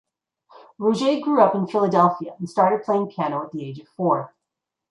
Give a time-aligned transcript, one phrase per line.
[0.79, 4.33] Roget grew up in Philadelphia and starting playing piano at the age of four.